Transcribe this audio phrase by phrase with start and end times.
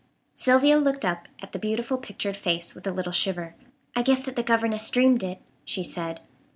[0.33, 3.53] Sylvia looked up at the beautiful pictured face with a little shiver.
[3.95, 6.21] "I guess that the governess dreamed it," she said.